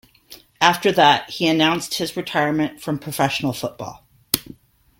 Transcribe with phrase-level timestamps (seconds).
[0.61, 4.07] After that, he announced his retirement from professional football.